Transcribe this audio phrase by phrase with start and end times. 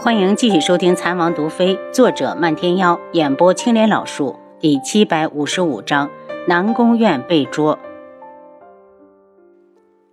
[0.00, 6.08] 欢迎继续收听《残王毒妃》，作者漫天妖，演播青莲老树，第七百五十五章：
[6.46, 7.76] 南宫院被捉。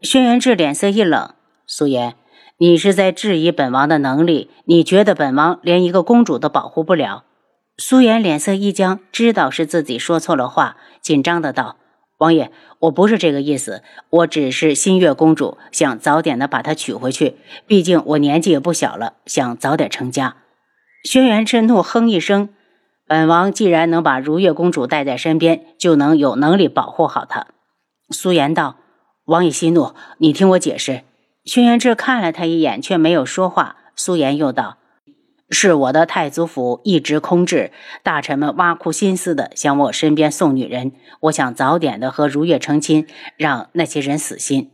[0.02, 1.36] 轩辕志脸色一冷
[1.68, 2.16] ：“苏颜，
[2.58, 4.50] 你是在质疑本王的能力？
[4.66, 7.24] 你觉得本王连一个公主都保护不了？”
[7.78, 11.76] 苏颜脸色一僵，知道是自己说错了话，紧张的道。
[12.18, 17.36] 王爷，我不是这个意思，我只是新月公主，想早点的把她娶回去。
[17.68, 20.38] 毕竟我年纪也不小了，想早点成家。
[21.04, 22.50] 轩辕赤怒哼一声
[23.06, 27.48] ：“本王既然能把如月公主带在身边，就能有能力保护好她。”
[28.10, 28.78] 苏颜道
[29.26, 31.02] ：“王爷息怒，你听我解释。”
[31.44, 33.76] 轩辕志看了他一眼，却没有说话。
[33.96, 34.78] 苏颜又道。
[35.50, 40.94] 是我的太祖府一直空置，大臣们挖苦心思的向我身边送女人。
[41.22, 43.06] 我想早点的和如月成亲，
[43.38, 44.72] 让那些人死心。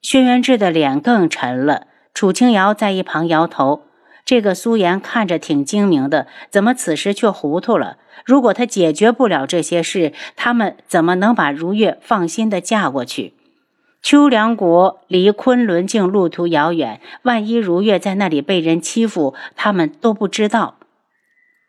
[0.00, 1.88] 轩辕志的脸更沉了。
[2.14, 3.82] 楚清瑶在一旁摇头
[4.24, 7.98] ：“这个苏颜看着挺精明的，怎么此时却糊涂了？
[8.24, 13.34] 如果他解决不了这些事，他们怎么能把如月放心的嫁过去？”
[14.02, 20.76] 秋凉国离昆仑镜路途遥远，万一如月在那里被人欺负，他们都不知道。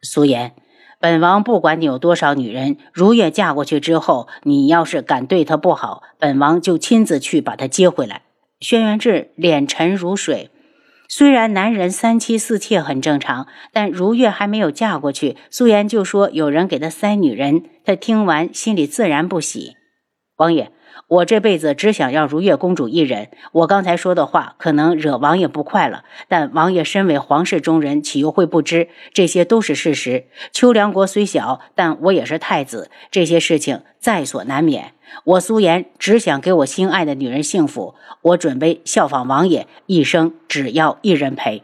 [0.01, 0.53] 苏颜，
[0.99, 8.21] 本王不管你有多少女人，如月嫁过去之后，你要是敢对她不好，本王就亲自去把她接回来。
[8.61, 10.49] 轩辕志脸沉如水，
[11.09, 19.75] 虽然男人三妻四妾很正常，但如月还没有嫁过去，苏颜就说有人给他塞女人，他听完心里自然不喜。
[20.37, 20.71] 王爷。
[21.07, 23.29] 我这辈子只想要如月公主一人。
[23.51, 28.89] 我刚才说的话可能惹王爷不快了，但王爷身为皇室中人，岂又会不知？
[29.13, 30.25] 这些都是事实。
[30.51, 34.93] 秋凉国虽小，但我也是太子，这些事情在所难免。
[35.25, 41.63] 我苏颜只想给我心爱的女人幸福，我准备效仿王爷，一生只要一人陪。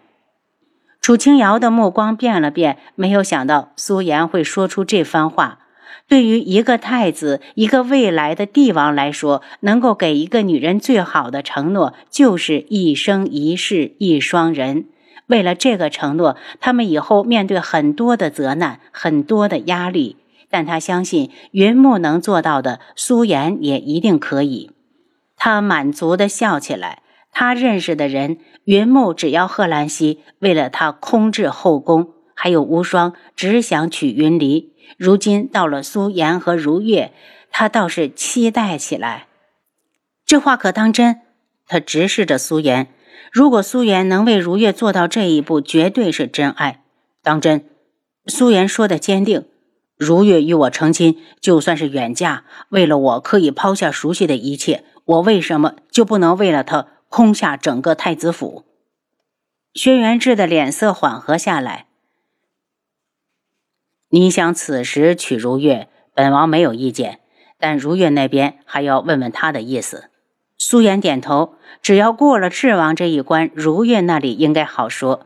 [0.99, 5.59] 楚清瑶的目光变了变，没有想到苏颜会说出这番话。
[6.07, 14.85] 对于一个太子，一个未来的帝王来说，能够给一个女人最好的承诺，就是一生一世一双人。
[15.27, 20.17] 为了这个承诺，他们以后面对很多的责难，很多的压力。
[20.49, 24.71] 但他相信云木能做到的，苏颜也一定可以。
[25.35, 27.01] 他满足的笑起来。
[27.33, 32.13] 他认识的人，云木只要贺兰溪，为了他空置后宫。
[32.39, 34.71] 还有无双，只想娶云离。
[34.95, 37.11] 如今到了苏颜和如月，
[37.49, 39.25] 他倒是期待起来。
[40.23, 41.21] 这话可当真？
[41.65, 42.93] 他直视着苏颜。
[43.31, 46.83] 如果苏颜能为如月做到这一步，绝对是真爱。
[47.23, 47.67] 当真？
[48.27, 49.45] 苏颜说的坚定。
[49.97, 54.83] 如月与我成亲，就算是远嫁，为了我可以抛下熟悉的一切。
[55.05, 58.63] 我为什么就不能为了他空下整个太子府？
[59.73, 61.86] 轩辕志的脸色缓和下来。
[64.09, 67.19] 你想此时娶如月，本王没有意见，
[67.59, 70.05] 但如月那边还要问问他的意思。
[70.57, 75.25] 苏颜点头，只要过了赤王这一关，如月那里应该好说。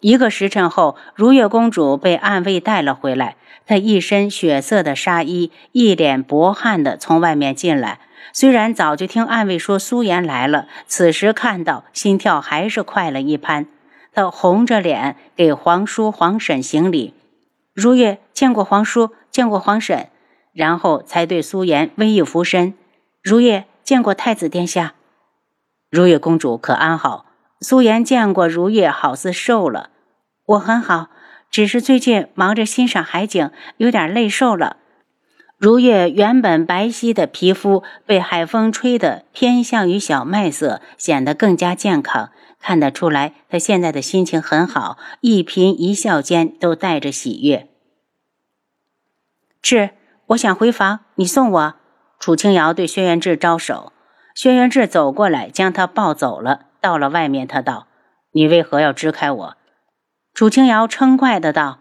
[0.00, 8.00] 一个时辰后，如月公主被暗卫带了回来，她一身血色的纱衣，一脸薄汗的从外面进来。
[8.32, 13.66] 虽然早就听暗卫说苏颜来了，此时看到，心跳还是快了一拍。
[14.14, 17.12] 她红着脸给皇叔、皇婶行礼。
[17.74, 20.08] 如月见过皇叔，见过皇婶，
[20.52, 22.74] 然后才对苏颜微一俯身。
[23.22, 24.94] 如月见过太子殿下。
[25.90, 27.24] 如月公主可安好？
[27.60, 29.88] 苏颜见过如月，好似瘦了。
[30.44, 31.08] 我很好，
[31.50, 34.76] 只是最近忙着欣赏海景，有点累瘦了。
[35.56, 42.30] 如月原本白皙的皮肤被海风吹得偏向于小麦色，显得更加健康。
[42.62, 47.68] 看得出来，他现在的心情很好，一颦一笑间都带着喜悦。
[49.60, 49.90] 是，
[50.26, 51.74] 我想回房，你送我。
[52.20, 53.92] 楚清瑶对轩辕志招手，
[54.32, 56.66] 轩辕志走过来将他抱走了。
[56.80, 57.88] 到了外面，他道
[58.30, 59.56] ：“你为何要支开我？”
[60.32, 61.80] 楚清瑶嗔怪的道：“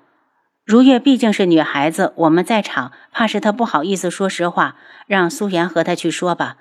[0.65, 6.57] 如月毕竟是女孩子，我们在场，怕是她不好意思说实话，让苏妍和她去说吧。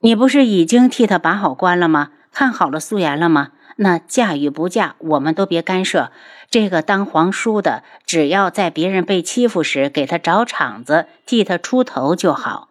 [0.00, 3.52] 你不是已经替她把好关了吗？”看好了素颜了吗？
[3.76, 6.12] 那嫁与不嫁，我们都别干涉。
[6.50, 12.68] 这个当皇叔的，只要在别人被欺负时给他找场子，替他出头就好。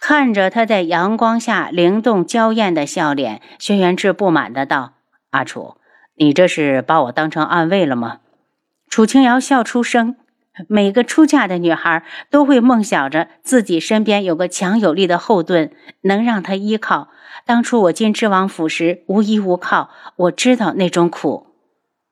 [0.00, 4.94] 看着他在阳光下灵动娇艳的笑脸，轩辕志不满的道
[5.30, 5.76] ：“阿楚，
[6.16, 8.18] 你这是把我当成暗卫了吗？”
[8.88, 10.16] 楚清瑶笑出声。
[10.66, 15.70] 每个出嫁的女孩都会梦想着自己身边有个强有力的后盾，
[16.02, 17.08] 能让她依靠。
[17.46, 21.46] 当初我进知王府时无依无靠，我知道那种苦。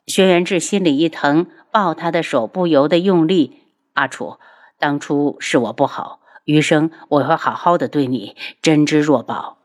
[0.06, 3.62] 轩辕志心里一疼，抱她的手不由得用力。
[3.94, 4.38] 阿楚，
[4.78, 9.56] 当初是我不好，余生我会好好的对你，珍之若宝。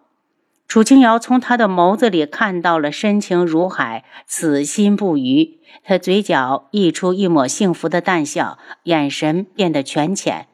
[0.71, 5.59] 楚清瑶从他的眸子里看到了深情如海，此心不渝。
[5.83, 10.47] 他嘴角溢出一抹幸福的淡笑，眼神变得浅浅。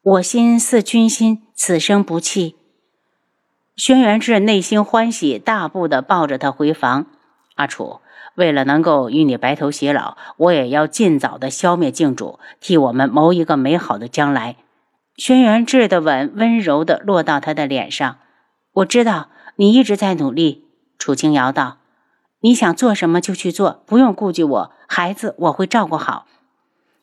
[0.00, 2.54] 我心似君心，此生不弃。
[3.74, 7.06] 轩辕志内心欢喜，大步的抱着他回房。
[7.56, 7.98] 阿楚，
[8.36, 14.54] 为了能够与你白头偕老，我也要尽早的消灭靖主，替我们谋一个美好的将来。
[15.16, 18.18] 轩辕志的吻温柔的落到他的脸上。
[18.74, 19.30] 我知道。
[19.60, 20.68] 你一直在努力，
[21.00, 21.78] 楚清瑶道
[22.42, 24.72] ：“你想做什么就去做，不用顾忌我。
[24.86, 26.28] 孩子我会照顾好。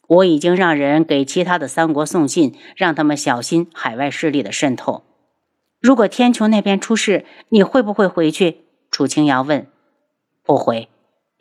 [0.07, 5.03] 我已经让人给其他的三国送信，让他们小心海外势力的渗透。
[5.81, 9.67] 如果天穹那边出事，你会不会回去？”楚清瑶问。
[10.41, 10.87] “不回。”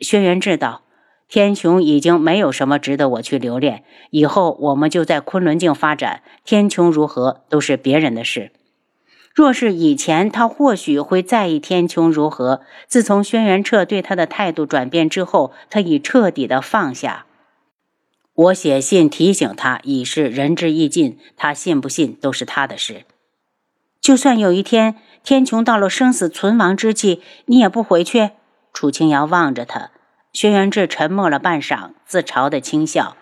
[0.01, 0.81] 轩辕志道
[1.29, 8.51] ：“天穹已经没有什么值得我去留恋，以后我们就在昆仑镜发展，天穹如何都是别人的事。”
[9.35, 12.61] 若是以前，他或许会在意天穹如何。
[12.87, 17.25] 自从轩辕彻对他的态度转变之后，他已彻底的放下。
[18.33, 23.03] 我写信提醒他，已是仁至义尽，他信不信都是他的事。
[23.99, 28.29] 就算有一天天穹到了生死存亡之际，你也不回去。
[28.71, 29.91] 楚清瑶望着他，
[30.31, 33.17] 轩辕志沉默了半晌，自嘲的轻笑：“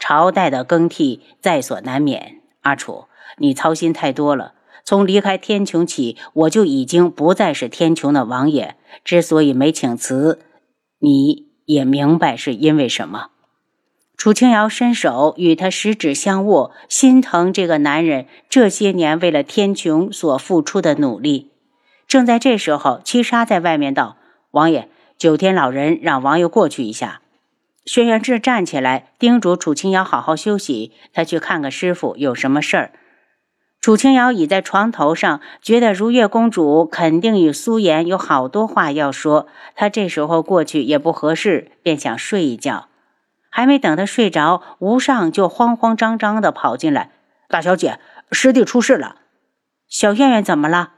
[0.00, 2.40] 朝代的更替在所难免。
[2.62, 3.04] 阿楚，
[3.38, 4.53] 你操心太多了。”
[4.84, 8.76] 从离开天穹起，我就已经不再是天穹的王爷。
[9.02, 10.40] 之所以没请辞，
[10.98, 13.28] 你也明白是因为什么。
[14.16, 21.50] 楚清瑶伸手与他十指相握，心疼这个男人这些年为了天穹所付出的努力。
[22.06, 24.16] 正在这时候，七杀在外面道
[24.52, 24.88] ：“王爷，
[25.18, 27.22] 九天老人让王爷过去一下。”
[27.84, 32.92] 轩辕志站起来，叮嘱楚清瑶好好休息，他去看看师傅有什么事儿。
[33.84, 39.46] 楚清瑶倚在床头上，觉得如月公主肯定与苏颜有好多话要说。
[39.74, 42.88] 她这时候过去也不合适，便想睡一觉。
[43.50, 47.10] 还没等她睡着，吴尚就慌慌张张地跑进来
[47.50, 47.98] ：“大小姐，
[48.32, 49.16] 师弟出事了。”
[49.86, 50.92] 小院院怎么了？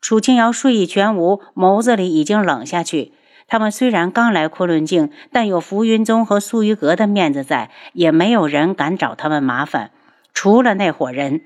[0.00, 3.12] 楚清瑶睡意全无，眸子里已经冷下去。
[3.46, 9.92] 他们虽然刚来昆仑镜，但有浮云宗和苏玉阁的面子在，也没有人敢找他们麻烦，
[10.34, 11.42] 除了那伙人。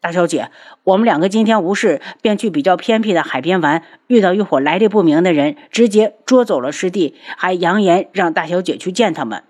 [0.00, 0.50] 大小姐，
[0.84, 9.44] 我们两个今天无事，便去比较偏僻的海边玩，遇到一伙来历不明的人，直接捉走了师弟，还扬言让大小姐去见他们。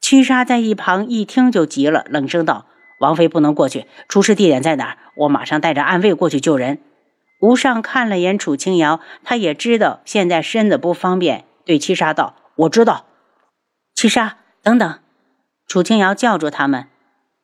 [0.00, 2.66] 七杀在一旁一听就急了，冷声道
[3.00, 4.98] ：“王妃不能过去，出事地点在哪儿？
[5.16, 6.78] 我马上带着暗卫过去救人。”
[7.42, 13.06] 吴尚看了眼楚清瑶，他也知道现在身子不方便，对七杀道：“我知道。”
[13.96, 14.98] 七杀，等等！
[15.66, 16.86] 楚清瑶叫住他们。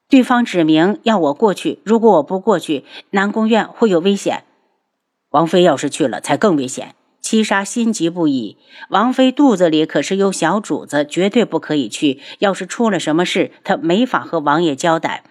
[0.09, 4.45] 对方指明要我过去，如果我不过去，南宫院会有危险。
[5.31, 6.95] 王妃要是去了，才更危险。
[7.21, 8.57] 七杀心急不已。
[8.91, 12.21] 王妃肚子里可是有小主子，绝对不可以去。
[12.39, 15.25] 要是出了什么事，她没法和王爷交代。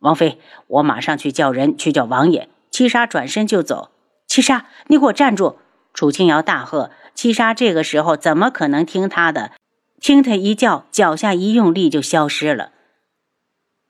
[0.00, 0.38] 王妃，
[0.68, 2.48] 我马上去叫人去叫王爷。
[2.70, 3.90] 七杀转身就走。
[4.26, 5.56] 七杀，你给我站住！
[5.92, 6.90] 楚清瑶大喝。
[7.14, 9.52] 七杀这个时候怎么可能听他的？
[10.00, 12.70] 听他一叫，脚下一用力就消失了。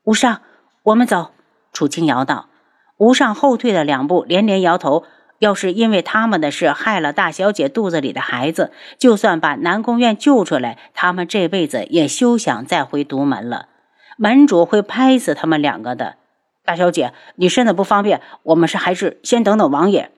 [0.07, 0.39] 吴尚，
[0.83, 1.31] 我们走。
[1.73, 2.47] 楚清瑶道。
[2.95, 5.03] 吴尚后退了两步，连连摇头。
[5.39, 13.67] 要是因为他们的事害了大小姐肚子里的孩子，就算把南宫院救出来，他们这辈子也休想再回独门了。
[14.15, 16.15] 门主会拍死他们两个的。
[16.63, 20.09] 大小姐，你身子不方便，我们是还是先等等王爷。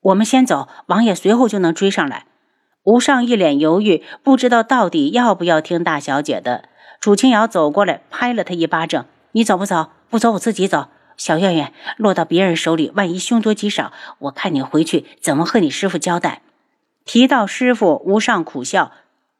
[0.00, 2.24] 我们先走，王爷随后就能追上来。
[2.82, 6.64] 吴尚一脸犹豫，不知道到底要不要听大小姐的。
[7.00, 9.06] 楚清瑶走过来，拍了他一巴掌。
[9.38, 9.90] 你走不走？
[10.10, 10.88] 不走，我自己走。
[11.16, 16.42] 小院院落到别人手里，万一凶多吉少，我看你回去怎么和你师傅交代？
[17.04, 18.90] 提到师傅，吴上苦笑：“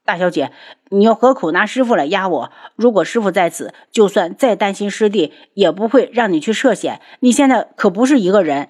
[0.06, 0.52] 大小姐，
[0.90, 2.52] 你又何苦拿师傅来压我？
[2.76, 7.00] 如果师傅在此，就算再担心师弟，也不会让你去涉险。
[7.18, 8.68] 你现在可不是一个人。”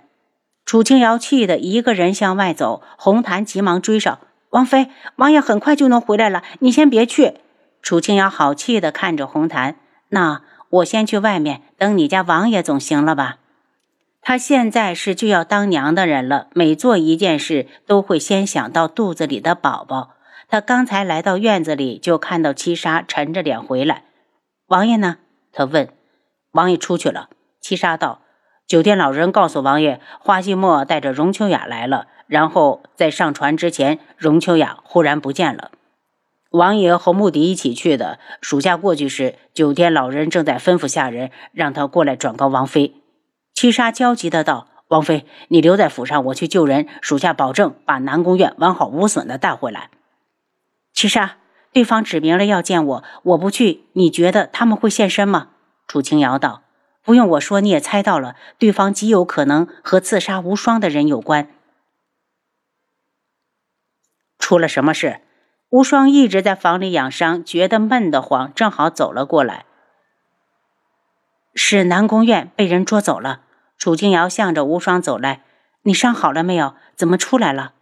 [0.64, 4.18] 楚清瑶气得一个人向外走，红檀急忙追上
[4.48, 7.34] ：“王妃，王爷很快就能回来了，你先别去。”
[7.82, 9.76] 楚清瑶好气地看着红檀。
[10.10, 13.38] 那我先去外面等你家王爷总行了吧？
[14.20, 20.10] 他现在是就要当娘的人了，每做一件事都会先想到肚子里的宝宝。
[20.48, 24.04] 他刚才来到院子里，就看到七杀沉着脸回来。
[24.66, 25.18] 王爷呢？
[25.52, 25.88] 他问。
[26.52, 27.28] 王爷出去了。
[27.60, 28.22] 七杀道
[28.66, 32.06] ：“酒店老人告诉王爷，花希墨带着荣秋雅来了。
[32.26, 35.70] 然后在上船之前，荣秋雅忽然不见了。”
[36.50, 38.18] 王爷和穆迪一起去的。
[38.40, 42.94] 属下过去时，九天老人正在吩咐下人，让他过来转告王妃。
[43.52, 46.86] 七杀焦急的道：“王妃，你留在府上，我去救人。
[47.02, 49.90] 属下保证把南宫院完好无损的带回来。”
[50.94, 51.36] 七杀，
[51.72, 55.48] 对方指明了要见我，我不去，你觉得他们会现身吗？
[55.86, 56.62] 楚清瑶道
[57.04, 61.50] ：“不用我说，你也猜到了，对方极有可能和刺杀无双的人有关。
[64.38, 65.20] 出了什么事？”
[65.70, 69.66] 无双一直在房里养伤，觉得闷得慌，正好走了过来。
[71.54, 73.42] 是南宫院被人捉走了。
[73.76, 75.42] 楚清瑶向着无双走来
[75.84, 76.74] ：“你伤好了没有？
[76.96, 77.74] 怎么出来了？”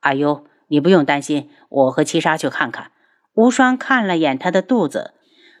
[0.00, 2.90] 阿优，你不用担心，我和七杀去看看。
[3.34, 5.14] 无双看了眼他的肚子。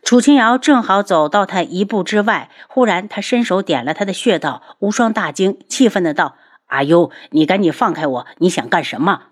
[0.04, 4.62] 楚清瑶正好走到他一步之外，忽然他伸手点了他的穴道。
[4.80, 6.36] 无双大惊，气愤的道
[6.66, 8.26] ：“阿优，你赶紧放开我！
[8.38, 9.28] 你想干什么？”